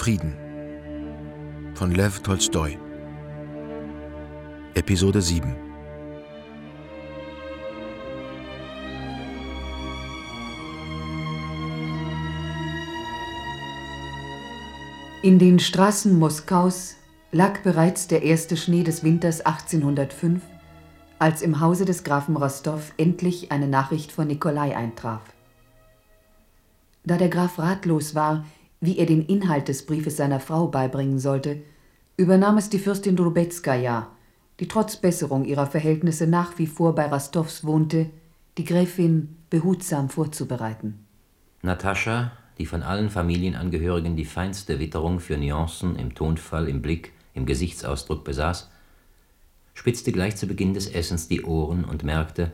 [0.00, 0.34] Frieden.
[1.74, 2.78] Von Lev Tolstoi.
[4.72, 5.54] Episode 7
[15.20, 16.94] In den Straßen Moskaus
[17.30, 20.40] lag bereits der erste Schnee des Winters 1805,
[21.18, 25.20] als im Hause des Grafen Rostow endlich eine Nachricht von Nikolai eintraf.
[27.04, 28.46] Da der Graf ratlos war,
[28.80, 31.62] wie er den Inhalt des Briefes seiner Frau beibringen sollte,
[32.16, 34.08] übernahm es die Fürstin Drubetskaja,
[34.58, 38.10] die trotz Besserung ihrer Verhältnisse nach wie vor bei Rastows wohnte,
[38.58, 41.06] die Gräfin behutsam vorzubereiten.
[41.62, 47.46] Natascha, die von allen Familienangehörigen die feinste Witterung für Nuancen im Tonfall, im Blick, im
[47.46, 48.70] Gesichtsausdruck besaß,
[49.74, 52.52] spitzte gleich zu Beginn des Essens die Ohren und merkte,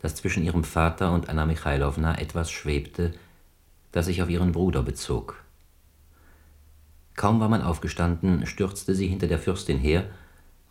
[0.00, 3.12] dass zwischen ihrem Vater und Anna Michailowna etwas schwebte,
[3.90, 5.42] das sich auf ihren Bruder bezog.
[7.18, 10.08] Kaum war man aufgestanden, stürzte sie hinter der Fürstin her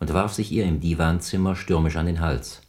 [0.00, 2.62] und warf sich ihr im Divanzimmer stürmisch an den Hals.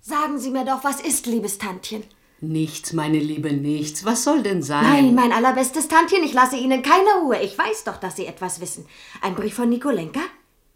[0.00, 2.04] Sagen Sie mir doch, was ist, liebes Tantchen?
[2.40, 4.04] Nichts, meine Liebe, nichts.
[4.04, 4.84] Was soll denn sein?
[4.84, 7.42] Nein, mein allerbestes Tantchen, ich lasse Ihnen keine Ruhe.
[7.42, 8.86] Ich weiß doch, dass Sie etwas wissen.
[9.20, 10.20] Ein Brief von Nikolenka?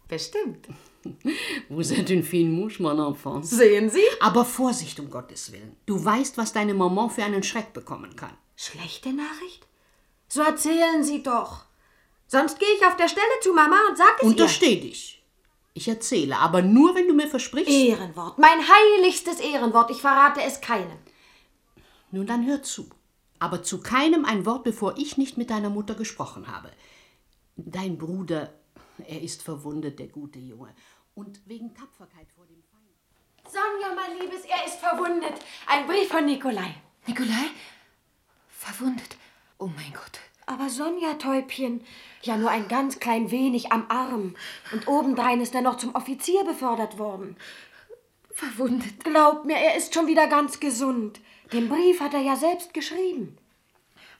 [0.09, 0.67] Bestimmt.
[1.69, 3.45] Vous êtes une fine mouche, mon enfant.
[3.45, 4.03] Sehen Sie?
[4.19, 5.77] Aber Vorsicht, um Gottes Willen.
[5.85, 8.35] Du weißt, was deine Maman für einen Schreck bekommen kann.
[8.57, 9.65] Schlechte Nachricht?
[10.27, 11.66] So erzählen Sie doch.
[12.27, 14.81] Sonst gehe ich auf der Stelle zu Mama und sag es Untersteh ihr.
[14.81, 15.23] dich.
[15.73, 17.71] Ich erzähle, aber nur, wenn du mir versprichst.
[17.71, 19.91] Ehrenwort, mein heiligstes Ehrenwort.
[19.91, 20.97] Ich verrate es keinem.
[22.11, 22.89] Nun dann hör zu.
[23.39, 26.71] Aber zu keinem ein Wort, bevor ich nicht mit deiner Mutter gesprochen habe.
[27.55, 28.53] Dein Bruder,
[29.05, 30.73] er ist verwundet, der gute Junge.
[31.13, 33.53] Und wegen Tapferkeit vor dem Feind.
[33.53, 35.33] Sonja, mein Liebes, er ist verwundet.
[35.67, 36.75] Ein Brief von Nikolai.
[37.05, 37.51] Nikolai?
[38.49, 39.15] Verwundet.
[39.59, 40.19] Oh mein Gott.
[40.47, 41.83] Aber Sonja, Täubchen,
[42.21, 44.33] ja nur ein ganz klein wenig am Arm.
[44.71, 47.35] Und obendrein ist er noch zum Offizier befördert worden.
[48.31, 49.03] Verwundet.
[49.03, 51.19] Glaub mir, er ist schon wieder ganz gesund.
[51.51, 53.37] Den Brief hat er ja selbst geschrieben.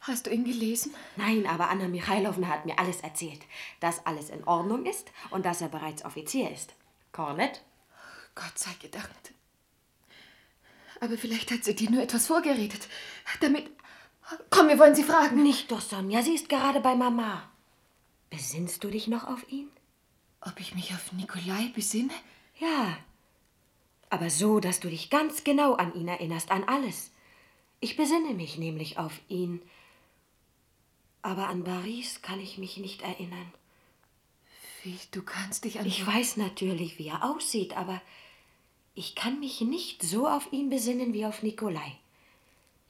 [0.01, 0.93] Hast du ihn gelesen?
[1.15, 3.41] Nein, aber Anna Michailowna hat mir alles erzählt.
[3.79, 6.73] Dass alles in Ordnung ist und dass er bereits Offizier ist.
[7.13, 7.63] Kornet?
[8.35, 9.31] Gott sei gedankt.
[10.99, 12.89] Aber vielleicht hat sie dir nur etwas vorgeredet.
[13.39, 13.69] Damit.
[14.49, 15.41] Komm, wir wollen sie fragen.
[15.43, 16.21] Nicht doch, Sonja.
[16.21, 17.49] Sie ist gerade bei Mama.
[18.29, 19.69] Besinnst du dich noch auf ihn?
[20.41, 22.13] Ob ich mich auf Nikolai besinne?
[22.59, 22.97] Ja.
[24.09, 27.11] Aber so, dass du dich ganz genau an ihn erinnerst, an alles.
[27.79, 29.61] Ich besinne mich nämlich auf ihn.
[31.21, 33.53] Aber an Baris kann ich mich nicht erinnern.
[34.83, 35.85] Wie, du kannst dich an.
[35.85, 38.01] Ich weiß natürlich, wie er aussieht, aber
[38.95, 41.97] ich kann mich nicht so auf ihn besinnen wie auf Nikolai.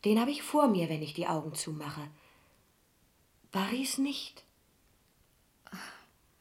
[0.05, 2.07] Den habe ich vor mir, wenn ich die Augen zumache.
[3.51, 4.43] Baris nicht.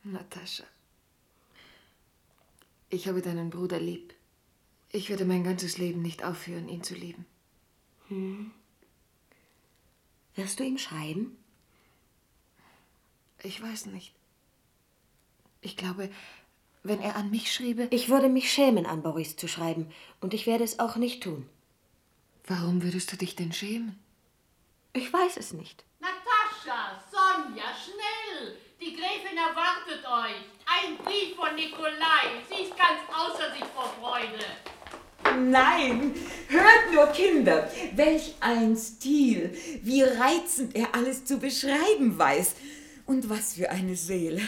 [0.02, 0.64] Natascha.
[2.90, 4.14] Ich habe deinen Bruder lieb.
[4.92, 7.26] Ich werde mein ganzes Leben nicht aufhören, ihn zu lieben.
[8.08, 8.52] Hm.
[10.36, 11.36] Wirst du ihm schreiben?
[13.42, 14.14] Ich weiß nicht.
[15.60, 16.10] Ich glaube,
[16.82, 17.88] wenn er an mich schriebe.
[17.90, 19.90] Ich würde mich schämen, an Boris zu schreiben,
[20.20, 21.48] und ich werde es auch nicht tun.
[22.48, 23.98] Warum würdest du dich denn schämen?
[24.92, 25.84] Ich weiß es nicht.
[25.98, 28.56] Natascha, Sonja, schnell!
[28.80, 30.44] Die Gräfin erwartet euch.
[30.64, 32.40] Ein Brief von Nikolai.
[32.48, 34.44] Sie ist ganz außer sich vor Freude.
[35.38, 36.14] Nein,
[36.48, 42.54] hört nur, Kinder, welch ein Stil, wie reizend er alles zu beschreiben weiß.
[43.06, 44.42] Und was für eine Seele.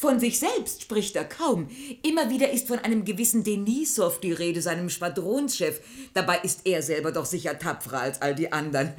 [0.00, 1.68] Von sich selbst spricht er kaum.
[2.02, 5.82] Immer wieder ist von einem gewissen Denisov die Rede, seinem Schwadronschef.
[6.14, 8.94] Dabei ist er selber doch sicher tapferer als all die anderen.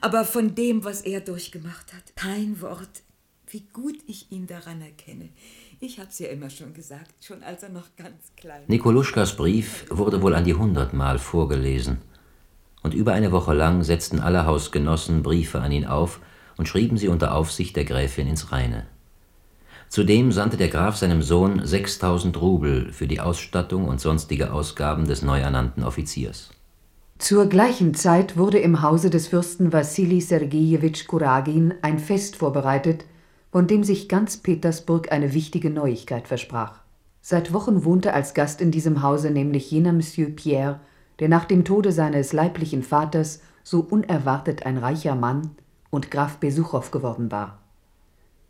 [0.00, 3.02] Aber von dem, was er durchgemacht hat, kein Wort.
[3.48, 5.28] Wie gut ich ihn daran erkenne.
[5.78, 8.68] Ich hab's ja immer schon gesagt, schon als er noch ganz klein war.
[8.68, 11.98] Nikoluschkas Brief wurde wohl an die hundertmal vorgelesen.
[12.82, 16.18] Und über eine Woche lang setzten alle Hausgenossen Briefe an ihn auf
[16.56, 18.86] und schrieben sie unter Aufsicht der Gräfin ins Reine.
[19.90, 25.22] Zudem sandte der Graf seinem Sohn 6000 Rubel für die Ausstattung und sonstige Ausgaben des
[25.22, 26.50] neu ernannten Offiziers.
[27.18, 33.04] Zur gleichen Zeit wurde im Hause des Fürsten Wassili Sergejewitsch Kuragin ein Fest vorbereitet,
[33.50, 36.78] von dem sich ganz Petersburg eine wichtige Neuigkeit versprach.
[37.20, 40.78] Seit Wochen wohnte als Gast in diesem Hause nämlich jener Monsieur Pierre,
[41.18, 45.50] der nach dem Tode seines leiblichen Vaters so unerwartet ein reicher Mann
[45.90, 47.59] und Graf Besuchow geworden war.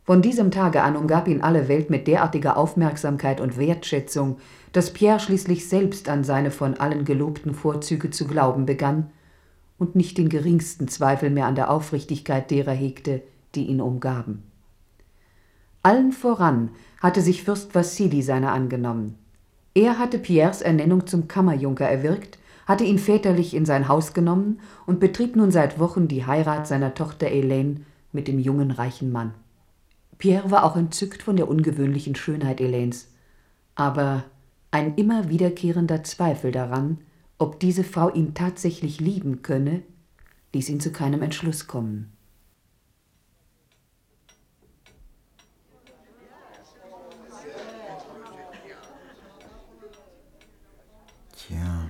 [0.03, 4.37] Von diesem Tage an umgab ihn alle Welt mit derartiger Aufmerksamkeit und Wertschätzung,
[4.71, 9.11] dass Pierre schließlich selbst an seine von allen gelobten Vorzüge zu glauben begann
[9.77, 13.21] und nicht den geringsten Zweifel mehr an der Aufrichtigkeit derer hegte,
[13.55, 14.43] die ihn umgaben.
[15.83, 16.69] Allen voran
[16.99, 19.17] hatte sich Fürst Wassili seiner angenommen.
[19.73, 22.37] Er hatte Pierres Ernennung zum Kammerjunker erwirkt,
[22.67, 26.93] hatte ihn väterlich in sein Haus genommen und betrieb nun seit Wochen die Heirat seiner
[26.93, 27.81] Tochter Elaine
[28.11, 29.33] mit dem jungen reichen Mann.
[30.21, 33.07] Pierre war auch entzückt von der ungewöhnlichen Schönheit Elaines,
[33.73, 34.23] aber
[34.69, 36.99] ein immer wiederkehrender Zweifel daran,
[37.39, 39.81] ob diese Frau ihn tatsächlich lieben könne,
[40.53, 42.13] ließ ihn zu keinem Entschluss kommen.
[51.35, 51.89] Tja,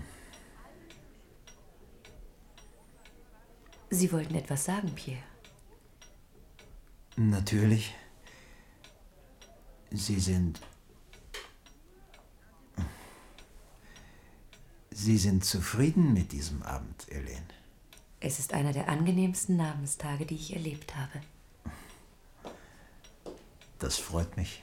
[3.90, 5.20] Sie wollten etwas sagen, Pierre.
[7.18, 7.94] Natürlich.
[9.92, 10.60] Sie sind.
[14.90, 17.48] Sie sind zufrieden mit diesem Abend, Elaine.
[18.20, 21.22] Es ist einer der angenehmsten Namenstage, die ich erlebt habe.
[23.80, 24.62] Das freut mich.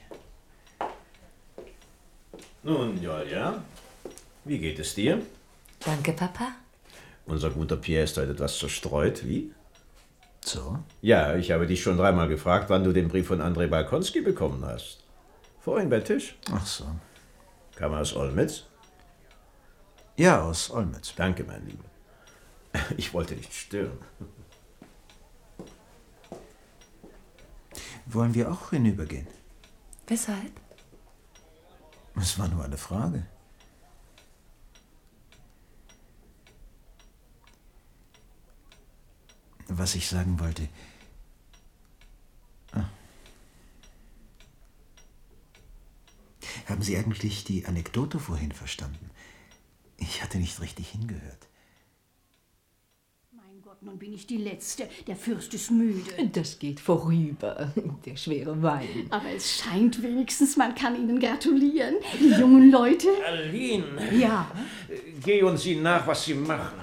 [2.63, 3.63] Nun, Jolja,
[4.45, 5.21] wie geht es dir?
[5.81, 6.53] Danke, Papa.
[7.25, 9.53] Unser guter Pierre ist heute etwas zerstreut, wie?
[10.43, 10.79] So?
[11.01, 14.65] Ja, ich habe dich schon dreimal gefragt, wann du den Brief von Andrei Balkonski bekommen
[14.65, 15.03] hast.
[15.59, 16.37] Vorhin bei Tisch.
[16.51, 16.85] Ach so.
[17.75, 18.65] Kam er aus Olmütz?
[20.15, 21.13] Ja, aus Olmütz.
[21.15, 21.85] Danke, mein Lieber.
[22.97, 23.97] Ich wollte nicht stören.
[28.05, 29.27] Wollen wir auch hinübergehen?
[30.07, 30.51] Weshalb?
[32.15, 33.25] Es war nur eine Frage.
[39.67, 40.67] Was ich sagen wollte.
[46.69, 49.09] Haben Sie eigentlich die Anekdote vorhin verstanden?
[49.97, 51.47] Ich hatte nicht richtig hingehört.
[53.31, 54.87] Mein Gott, nun bin ich die Letzte.
[55.07, 56.11] Der Fürst ist müde.
[56.31, 57.73] Das geht vorüber,
[58.05, 59.07] der schwere Wein.
[59.09, 61.95] Aber es scheint wenigstens, man kann Ihnen gratulieren.
[62.19, 63.07] Die jungen Leute.
[63.25, 63.85] Aline!
[64.15, 64.51] Ja.
[65.25, 66.77] Geh und sieh nach, was sie machen.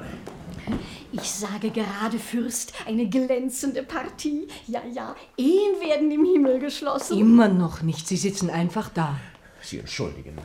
[1.12, 4.48] Ich sage gerade, Fürst, eine glänzende Partie.
[4.66, 7.16] Ja, ja, Ehen werden im Himmel geschlossen.
[7.16, 9.16] Immer noch nicht, Sie sitzen einfach da.
[9.66, 10.38] Sie entschuldigen.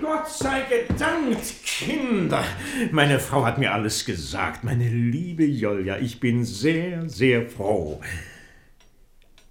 [0.00, 2.44] Gott sei gedankt, Kinder.
[2.90, 4.64] Meine Frau hat mir alles gesagt.
[4.64, 8.00] Meine liebe Jolja, ich bin sehr, sehr froh.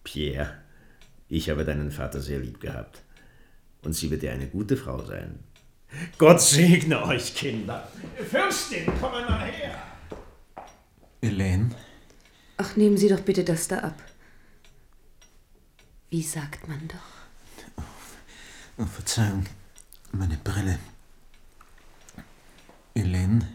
[0.03, 0.55] Pierre,
[1.29, 3.01] ich habe deinen Vater sehr lieb gehabt.
[3.83, 5.39] Und sie wird dir eine gute Frau sein.
[6.17, 7.87] Gott segne euch, Kinder.
[8.29, 9.81] Fürstin, komm einmal her.
[11.21, 11.69] Elaine?
[12.57, 14.01] Ach, nehmen Sie doch bitte das da ab.
[16.09, 17.20] Wie sagt man doch?
[18.81, 19.45] Oh, Verzeihung,
[20.11, 20.79] meine Brille.
[22.95, 23.47] Elaine?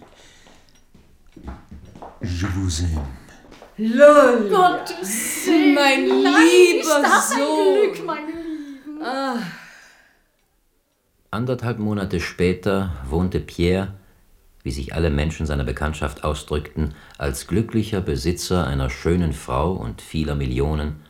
[2.22, 3.08] Je vous aime.
[3.76, 4.48] Lol.
[4.50, 5.74] Gottes Segen.
[5.74, 7.92] Mein Nein, lieber ist das ein Sohn.
[7.92, 9.02] Glück, meine Lieben.
[9.02, 9.38] Ah.
[11.32, 13.94] Anderthalb Monate später wohnte Pierre,
[14.62, 20.36] wie sich alle Menschen seiner Bekanntschaft ausdrückten, als glücklicher Besitzer einer schönen Frau und vieler
[20.36, 21.02] Millionen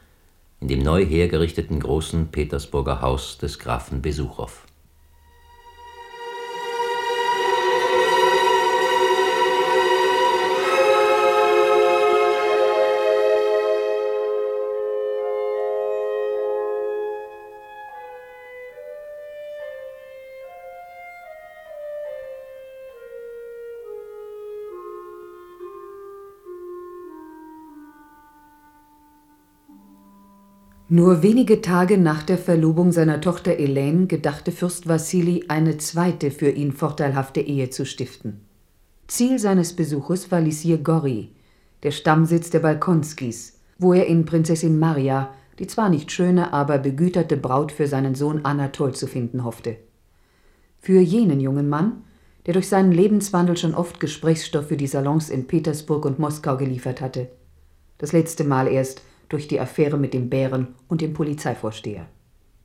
[0.66, 4.66] in dem neu hergerichteten großen Petersburger Haus des Grafen Besuchow.
[30.96, 36.48] Nur wenige Tage nach der Verlobung seiner Tochter Elaine gedachte Fürst Wassili, eine zweite für
[36.48, 38.40] ihn vorteilhafte Ehe zu stiften.
[39.06, 41.32] Ziel seines Besuches war Lisier Gori,
[41.82, 47.36] der Stammsitz der Balkonskis, wo er in Prinzessin Maria, die zwar nicht schöne, aber begüterte
[47.36, 49.76] Braut für seinen Sohn Anatol zu finden hoffte.
[50.80, 52.04] Für jenen jungen Mann,
[52.46, 57.02] der durch seinen Lebenswandel schon oft Gesprächsstoff für die Salons in Petersburg und Moskau geliefert
[57.02, 57.28] hatte.
[57.98, 62.06] Das letzte Mal erst durch die Affäre mit dem Bären und dem Polizeivorsteher.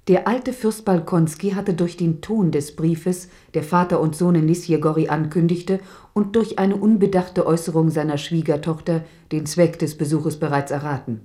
[0.07, 4.47] Der alte Fürst Balkonski hatte durch den Ton des Briefes, der Vater und Sohn in
[4.47, 5.79] Lisjegori ankündigte,
[6.13, 11.21] und durch eine unbedachte Äußerung seiner Schwiegertochter den Zweck des Besuches bereits erraten.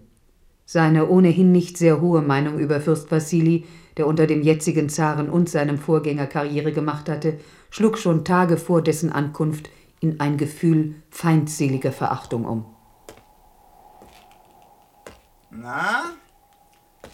[0.66, 3.64] Seine ohnehin nicht sehr hohe Meinung über Fürst Wassili,
[3.96, 7.38] der unter dem jetzigen Zaren und seinem Vorgänger Karriere gemacht hatte,
[7.70, 12.66] schlug schon Tage vor dessen Ankunft in ein Gefühl feindseliger Verachtung um.
[15.58, 16.16] Na,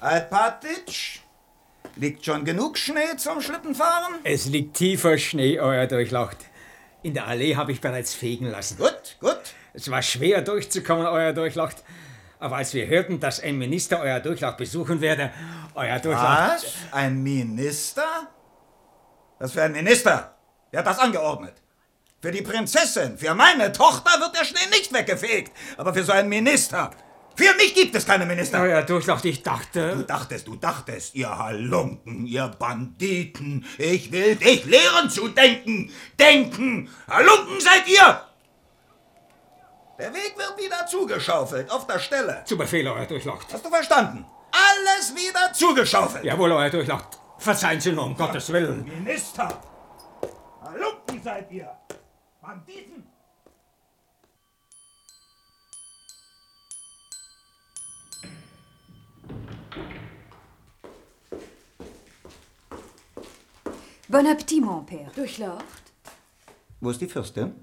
[0.00, 1.20] Alpatitsch?
[1.94, 4.14] Liegt schon genug Schnee zum Schlittenfahren?
[4.24, 6.38] Es liegt tiefer Schnee, euer Durchlaucht.
[7.02, 8.78] In der Allee habe ich bereits fegen lassen.
[8.78, 9.40] Gut, gut.
[9.74, 11.84] Es war schwer durchzukommen, euer Durchlaucht.
[12.40, 15.30] Aber als wir hörten, dass ein Minister euer Durchlauf besuchen werde,
[15.74, 16.54] euer Durchlauf...
[16.54, 16.66] Was?
[16.90, 18.28] Ein Minister?
[19.38, 20.34] Was für ein Minister?
[20.72, 21.54] Wer hat das angeordnet?
[22.20, 25.52] Für die Prinzessin, für meine Tochter wird der Schnee nicht weggefegt.
[25.76, 26.90] Aber für so einen Minister.
[27.34, 28.60] Für mich gibt es keine Minister.
[28.60, 29.96] Euer Durchlauf, ich dachte...
[29.96, 33.64] Du dachtest, du dachtest, ihr Halunken, ihr Banditen.
[33.78, 35.90] Ich will dich lehren zu denken.
[36.18, 36.90] Denken.
[37.08, 38.20] Halunken seid ihr.
[39.98, 42.42] Der Weg wird wieder zugeschaufelt, auf der Stelle.
[42.44, 43.46] Zu Befehl, euer Durchlauf.
[43.52, 44.24] Hast du verstanden?
[44.50, 46.24] Alles wieder zugeschaufelt.
[46.24, 47.02] Jawohl, euer Durchlauf.
[47.38, 48.84] Verzeihen Sie nur, um Gottes Willen.
[48.84, 49.62] Minister.
[50.64, 51.70] Halunken seid ihr.
[52.40, 53.11] Banditen.
[64.08, 65.10] Bon appétit, mon père.
[65.14, 65.64] Durchlaucht?
[66.80, 67.54] Wo ist die Fürstin?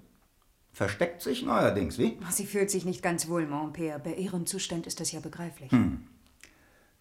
[0.74, 2.18] Versteckt sich neuerdings, wie?
[2.32, 4.00] Sie fühlt sich nicht ganz wohl, mon père.
[4.00, 5.72] Bei ihrem Zustand ist das ja begreiflich.
[5.72, 6.08] Hm.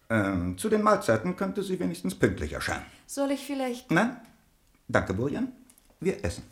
[0.09, 2.85] Ähm, zu den Mahlzeiten könnte sie wenigstens pünktlich erscheinen.
[3.07, 3.89] Soll ich vielleicht...
[3.89, 4.17] Nein?
[4.87, 5.53] Danke, Burjan.
[5.99, 6.43] Wir essen.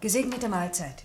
[0.00, 1.04] Gesegnete Mahlzeit.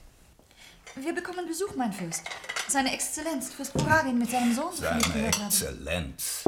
[0.96, 2.24] Wir bekommen Besuch, mein Fürst.
[2.70, 4.74] Seine Exzellenz, Fürst Buragin mit seinem Sohn.
[4.76, 5.28] Seine.
[5.28, 6.44] Exzellenz.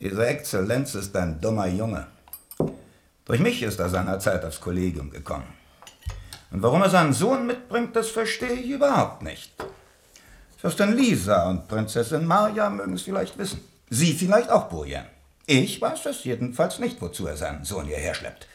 [0.00, 2.08] Diese Exzellenz ist ein dummer Junge.
[3.26, 5.46] Durch mich ist er seinerzeit aufs Kollegium gekommen.
[6.50, 9.52] Und warum er seinen Sohn mitbringt, das verstehe ich überhaupt nicht.
[10.56, 13.60] Fürstin Lisa und Prinzessin Marja mögen es vielleicht wissen.
[13.88, 15.06] Sie vielleicht auch, Burjan.
[15.46, 18.48] Ich weiß es jedenfalls nicht, wozu er seinen Sohn hierher schleppt.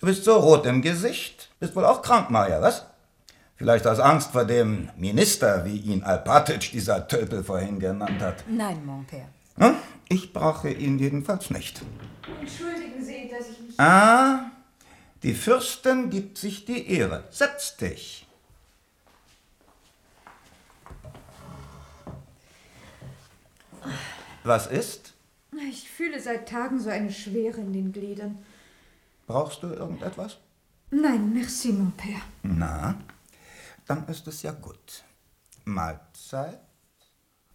[0.00, 1.48] Du bist so rot im Gesicht.
[1.60, 2.84] Bist wohl auch krank, Marja, was?
[3.58, 8.44] Vielleicht aus Angst vor dem Minister, wie ihn Alpatic, dieser Tölpel, vorhin genannt hat.
[8.48, 9.26] Nein, mon père.
[9.56, 9.74] Hm?
[10.08, 11.82] Ich brauche ihn jedenfalls nicht.
[12.40, 13.80] Entschuldigen Sie, dass ich mich...
[13.80, 14.52] Ah,
[15.24, 17.24] die Fürstin gibt sich die Ehre.
[17.30, 18.28] Setz dich.
[24.44, 25.14] Was ist?
[25.68, 28.38] Ich fühle seit Tagen so eine Schwere in den Gliedern.
[29.26, 30.38] Brauchst du irgendetwas?
[30.92, 32.20] Nein, merci, mon père.
[32.44, 32.94] Na,
[33.88, 35.02] dann ist es ja gut.
[35.64, 36.60] Mahlzeit?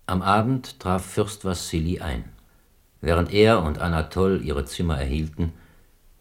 [0.08, 2.25] Am Abend traf Fürst Wassili ein.
[3.02, 5.54] Während er und Anatole ihre Zimmer erhielten,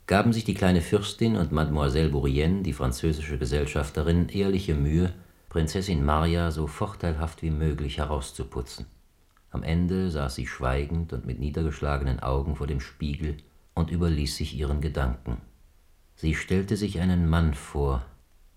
[0.07, 5.14] gaben sich die kleine Fürstin und Mademoiselle Bourrienne, die französische Gesellschafterin, ehrliche Mühe,
[5.49, 8.87] Prinzessin Maria so vorteilhaft wie möglich herauszuputzen.
[9.50, 13.37] Am Ende saß sie schweigend und mit niedergeschlagenen Augen vor dem Spiegel
[13.75, 15.38] und überließ sich ihren Gedanken.
[16.16, 18.04] Sie stellte sich einen Mann vor,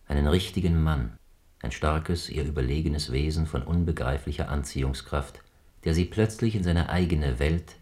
[0.07, 1.17] einen richtigen Mann,
[1.65, 5.41] ein starkes, ihr überlegenes Wesen von unbegreiflicher Anziehungskraft,
[5.83, 7.75] der sie plötzlich in seine eigene Welt,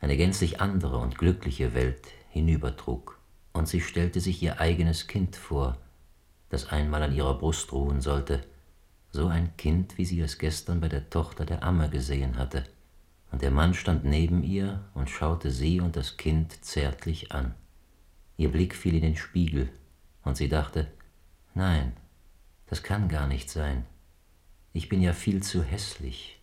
[0.00, 3.18] eine gänzlich andere und glückliche Welt, hinübertrug.
[3.52, 5.78] Und sie stellte sich ihr eigenes Kind vor,
[6.50, 8.42] das einmal an ihrer Brust ruhen sollte,
[9.12, 12.64] so ein Kind, wie sie es gestern bei der Tochter der Amme gesehen hatte.
[13.30, 17.54] Und der Mann stand neben ihr und schaute sie und das Kind zärtlich an.
[18.36, 19.68] Ihr Blick fiel in den Spiegel,
[20.24, 20.88] und sie dachte,
[21.54, 21.92] nein,
[22.68, 23.84] das kann gar nicht sein.
[24.72, 26.40] Ich bin ja viel zu hässlich.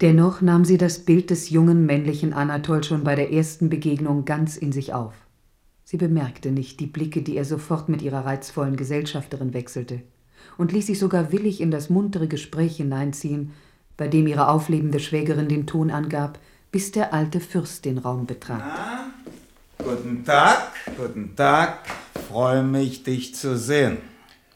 [0.00, 4.56] Dennoch nahm sie das Bild des jungen männlichen Anatol schon bei der ersten Begegnung ganz
[4.56, 5.14] in sich auf.
[5.84, 10.02] Sie bemerkte nicht die Blicke, die er sofort mit ihrer reizvollen Gesellschafterin wechselte,
[10.58, 13.52] und ließ sich sogar willig in das muntere Gespräch hineinziehen,
[13.96, 16.40] bei dem ihre auflebende Schwägerin den Ton angab,
[16.72, 18.62] bis der alte Fürst den Raum betrat.
[19.78, 21.78] Guten Tag, guten Tag.
[22.28, 23.98] Freue mich, dich zu sehen.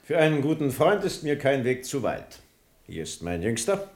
[0.07, 2.39] Für einen guten Freund ist mir kein Weg zu weit.
[2.85, 3.91] Hier ist mein Jüngster.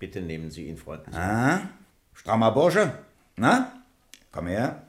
[0.00, 1.14] Bitte nehmen Sie ihn freundlich.
[1.14, 1.68] Ah,
[2.14, 2.98] strammer Bursche.
[3.36, 3.80] Na,
[4.32, 4.82] komm her.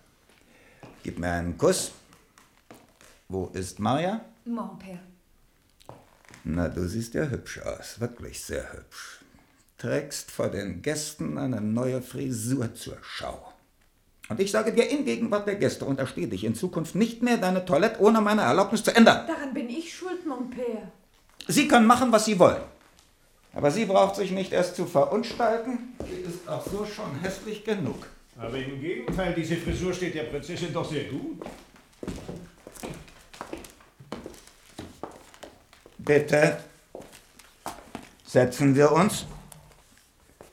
[1.03, 1.91] Gib mir einen Kuss.
[3.29, 4.25] Wo ist Maria?
[4.45, 4.97] Mon père.
[6.43, 9.19] Na, du siehst ja hübsch aus, wirklich sehr hübsch.
[9.77, 13.50] Trägst vor den Gästen eine neue Frisur zur Schau.
[14.31, 17.65] Und ich sage dir in Gegenwart der Gäste, unterstehe dich in Zukunft nicht mehr deine
[17.65, 19.27] Toilette ohne meine Erlaubnis zu ändern.
[19.27, 20.87] Daran bin ich schuld, mon père.
[21.49, 22.63] Sie können machen, was Sie wollen.
[23.53, 25.93] Aber sie braucht sich nicht erst zu verunstalten.
[26.07, 28.07] Sie ist auch so schon hässlich genug.
[28.39, 31.41] Aber im Gegenteil, diese Frisur steht der Prinzessin doch sehr gut.
[35.97, 36.57] Bitte.
[38.25, 39.25] Setzen wir uns.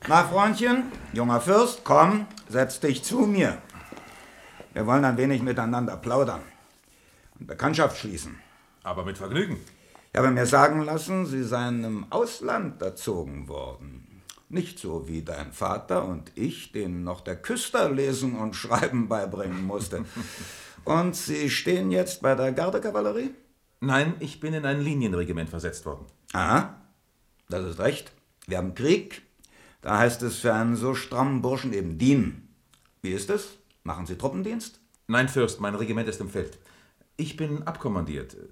[0.08, 3.58] Na, Freundchen, junger Fürst, komm, setz dich zu mir.
[4.78, 6.42] Wir wollen ein wenig miteinander plaudern
[7.36, 8.38] und Bekanntschaft schließen.
[8.84, 9.58] Aber mit Vergnügen.
[10.12, 14.22] Ich habe mir sagen lassen, Sie seien im Ausland erzogen worden.
[14.48, 19.66] Nicht so wie dein Vater und ich, den noch der Küster lesen und schreiben beibringen
[19.66, 20.04] musste.
[20.84, 23.34] und Sie stehen jetzt bei der Gardekavallerie?
[23.80, 26.06] Nein, ich bin in ein Linienregiment versetzt worden.
[26.34, 26.80] Aha.
[27.48, 28.12] Das ist recht.
[28.46, 29.22] Wir haben Krieg.
[29.80, 32.54] Da heißt es für einen so strammen Burschen eben dienen.
[33.02, 33.58] Wie ist es?
[33.84, 34.80] Machen Sie Truppendienst?
[35.06, 36.58] Nein, Fürst, mein Regiment ist im Feld.
[37.16, 38.36] Ich bin abkommandiert.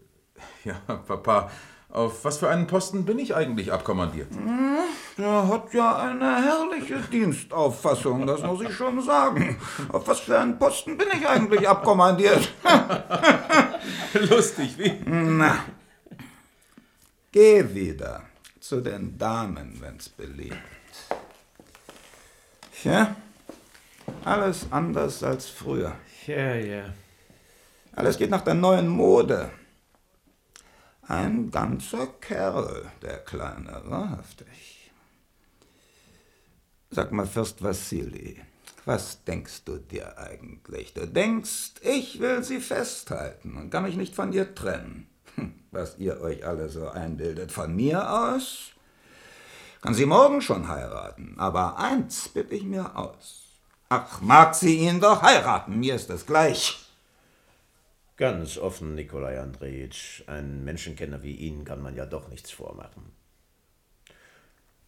[0.65, 0.75] Ja,
[1.07, 1.51] Papa,
[1.89, 4.35] auf was für einen Posten bin ich eigentlich abkommandiert?
[4.35, 4.77] Hm,
[5.17, 9.57] Der hat ja eine herrliche Dienstauffassung, das muss ich schon sagen.
[9.93, 12.53] Auf was für einen Posten bin ich eigentlich abkommandiert?
[14.29, 14.93] Lustig, wie?
[15.07, 15.65] Na,
[17.33, 18.25] geh wieder
[18.61, 20.57] zu den Damen, wenn's beliebt.
[22.85, 23.17] Ja,
[24.25, 25.95] alles anders als früher.
[26.27, 26.85] Ja, ja.
[27.93, 29.51] Alles geht nach der neuen Mode.
[31.09, 34.91] Ein ganzer Kerl, der Kleine, wahrhaftig.
[36.91, 38.41] Sag mal, Fürst Wassili,
[38.85, 40.95] was denkst du dir eigentlich?
[40.95, 45.09] Du denkst, ich will sie festhalten und kann mich nicht von ihr trennen.
[45.37, 48.73] Hm, Was ihr euch alle so einbildet, von mir aus
[49.87, 51.37] kann sie morgen schon heiraten.
[51.39, 53.46] Aber eins bitte ich mir aus.
[53.89, 56.87] Ach, mag sie ihn doch heiraten, mir ist es gleich.
[58.17, 60.23] Ganz offen, Nikolai Andrejitsch.
[60.27, 63.13] Ein Menschenkenner wie Ihnen kann man ja doch nichts vormachen.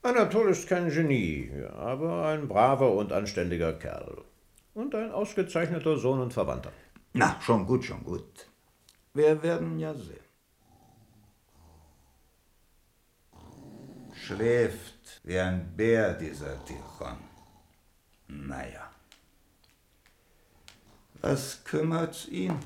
[0.03, 4.23] Anatol ist kein Genie, aber ein braver und anständiger Kerl.
[4.75, 6.73] Und ein ausgezeichneter Sohn und Verwandter.
[7.13, 8.47] Na, schon gut, schon gut.
[9.13, 10.29] Wir werden ja sehen.
[14.15, 17.28] Schläft wie ein Bär, dieser Tichon.
[18.29, 18.91] Naja.
[21.21, 22.59] Was kümmert's ihn?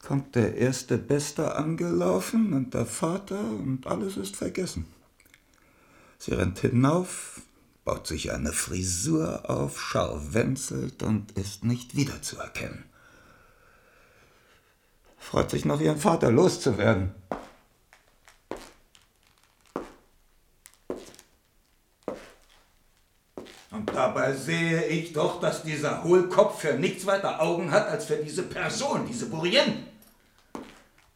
[0.00, 4.86] Kommt der erste Beste angelaufen und der Vater und alles ist vergessen.
[6.18, 7.40] Sie rennt hinauf,
[7.84, 12.84] baut sich eine Frisur auf, scharwenzelt und ist nicht wiederzuerkennen.
[15.18, 17.12] Freut sich noch, ihren Vater loszuwerden.
[23.76, 28.16] Und dabei sehe ich doch, dass dieser Hohlkopf für nichts weiter Augen hat als für
[28.16, 29.74] diese Person, diese Bourrienne.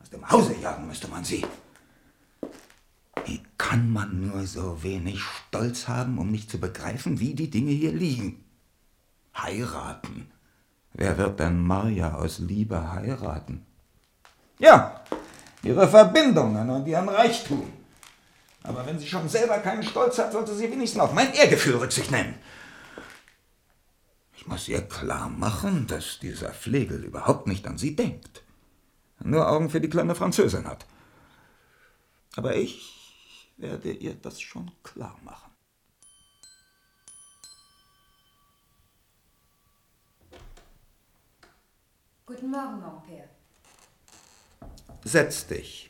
[0.03, 1.43] Aus dem Hause jagen müsste man sie.
[3.25, 7.71] Wie kann man nur so wenig Stolz haben, um nicht zu begreifen, wie die Dinge
[7.71, 8.45] hier liegen?
[9.35, 10.31] Heiraten.
[10.93, 13.65] Wer wird denn Maria aus Liebe heiraten?
[14.59, 15.01] Ja,
[15.63, 17.80] ihre Verbindungen und ihren Reichtum.
[18.63, 22.11] Aber wenn sie schon selber keinen Stolz hat, sollte sie wenigstens auf mein Ehrgefühl Rücksicht
[22.11, 22.35] nehmen.
[24.37, 28.43] Ich muss ihr klar machen, dass dieser Flegel überhaupt nicht an sie denkt.
[29.23, 30.87] Nur Augen für die kleine Französin hat.
[32.37, 35.51] Aber ich werde ihr das schon klar machen.
[42.25, 43.29] Guten Morgen, mon père.
[45.05, 45.90] Setz dich.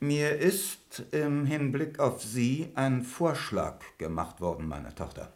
[0.00, 5.32] Mir ist im Hinblick auf Sie ein Vorschlag gemacht worden, meine Tochter.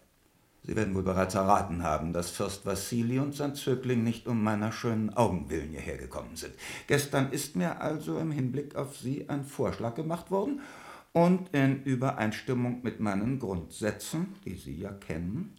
[0.63, 4.71] Sie werden wohl bereits erraten haben, dass Fürst Wassili und sein Zögling nicht um meiner
[4.71, 6.55] schönen Augen willen hierher gekommen sind.
[6.87, 10.61] Gestern ist mir also im Hinblick auf Sie ein Vorschlag gemacht worden
[11.13, 15.57] und in Übereinstimmung mit meinen Grundsätzen, die Sie ja kennen,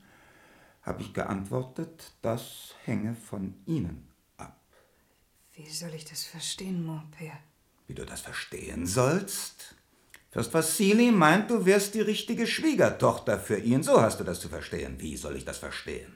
[0.81, 4.07] habe ich geantwortet, das hänge von Ihnen.
[5.55, 7.37] Wie soll ich das verstehen, mon père?
[7.87, 9.75] Wie du das verstehen sollst?
[10.31, 13.83] Fürst Wassili meint, du wärst die richtige Schwiegertochter für ihn.
[13.83, 14.95] So hast du das zu verstehen.
[14.99, 16.11] Wie soll ich das verstehen?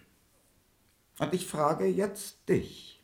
[1.20, 3.00] Und ich frage jetzt dich.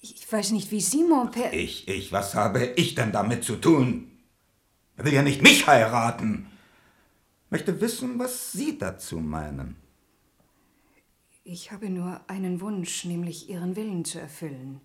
[0.00, 1.52] Ich weiß nicht, wie Sie, mon père...
[1.52, 4.10] Ich, ich, was habe ich denn damit zu tun?
[4.96, 6.46] Er will ja nicht mich heiraten.
[7.50, 9.76] Möchte wissen, was Sie dazu meinen.
[11.44, 14.80] Ich habe nur einen Wunsch, nämlich Ihren Willen zu erfüllen.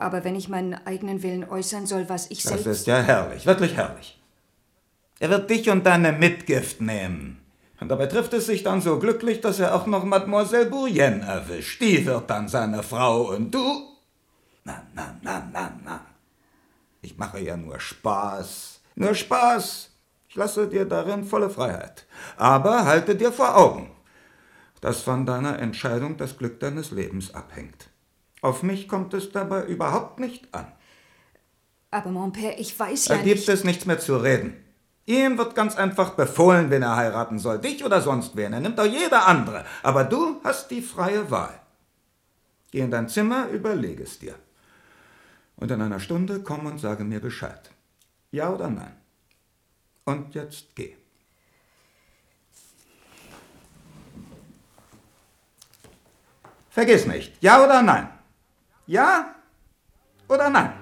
[0.00, 2.66] Aber wenn ich meinen eigenen Willen äußern soll, was ich Das selbst...
[2.66, 4.18] ist ja herrlich, wirklich herrlich.
[5.18, 7.44] Er wird dich und deine Mitgift nehmen.
[7.80, 11.82] Und dabei trifft es sich dann so glücklich, dass er auch noch Mademoiselle Bourrienne erwischt.
[11.82, 13.88] Die wird dann seine Frau und du.
[14.64, 16.00] Na, na, na, na, na.
[17.02, 18.80] Ich mache ja nur Spaß.
[18.94, 19.90] Nur Spaß.
[20.30, 22.06] Ich lasse dir darin volle Freiheit.
[22.38, 23.90] Aber halte dir vor Augen,
[24.80, 27.89] dass von deiner Entscheidung das Glück deines Lebens abhängt.
[28.42, 30.66] Auf mich kommt es dabei überhaupt nicht an.
[31.90, 33.48] Aber mon père, ich weiß ja Da gibt nicht...
[33.48, 34.56] es nichts mehr zu reden.
[35.06, 37.58] Ihm wird ganz einfach befohlen, wen er heiraten soll.
[37.58, 38.52] Dich oder sonst wen.
[38.52, 39.64] Er nimmt auch jeder andere.
[39.82, 41.60] Aber du hast die freie Wahl.
[42.70, 44.36] Geh in dein Zimmer, überlege es dir.
[45.56, 47.70] Und in einer Stunde komm und sage mir Bescheid.
[48.30, 48.94] Ja oder nein?
[50.04, 50.96] Und jetzt geh.
[56.70, 57.42] Vergiss nicht.
[57.42, 58.08] Ja oder nein?
[58.90, 59.36] Ja
[60.28, 60.72] oder nein?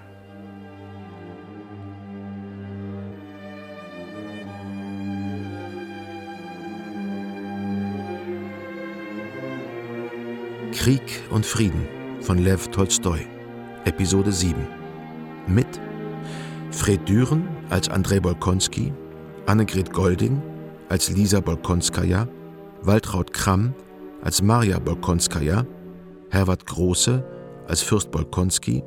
[10.72, 11.86] Krieg und Frieden
[12.22, 13.26] von Lev Tolstoi,
[13.84, 14.54] Episode 7.
[15.46, 15.66] Mit
[16.70, 18.90] Fred Düren als Andrei Bolkonski,
[19.44, 20.42] Annegret Golding
[20.88, 22.26] als Lisa Bolkonskaja,
[22.80, 23.74] Waltraud Kramm
[24.22, 25.66] als Maria Bolkonskaja,
[26.30, 27.37] Herbert Große
[27.68, 28.82] als Fürst Bolkonski,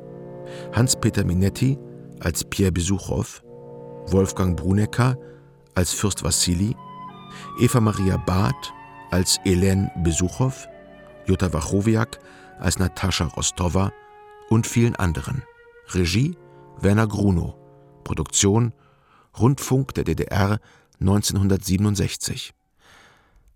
[0.72, 1.78] Hans-Peter Minetti
[2.20, 3.42] als Pierre Besuchow,
[4.08, 5.16] Wolfgang Brunecker
[5.74, 6.76] als Fürst Wassili,
[7.58, 8.72] Eva Maria Barth
[9.10, 10.68] als Helene Besuchow,
[11.26, 12.18] Jutta Wachowiak
[12.58, 13.92] als Natascha Rostova
[14.48, 15.42] und vielen anderen.
[15.88, 16.36] Regie
[16.80, 17.54] Werner Grunow.
[18.04, 18.72] Produktion
[19.38, 20.58] Rundfunk der DDR
[21.00, 22.52] 1967.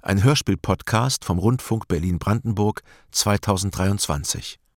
[0.03, 4.59] Ein Hörspiel-Podcast vom Rundfunk Berlin-Brandenburg 2023.